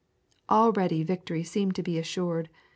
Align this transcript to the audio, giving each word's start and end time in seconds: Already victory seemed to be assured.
Already 0.49 1.03
victory 1.03 1.43
seemed 1.43 1.75
to 1.75 1.83
be 1.83 1.99
assured. 1.99 2.49